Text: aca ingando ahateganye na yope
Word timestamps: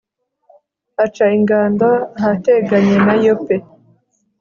aca 1.03 1.25
ingando 1.37 1.89
ahateganye 2.17 2.95
na 3.05 3.15
yope 3.25 3.55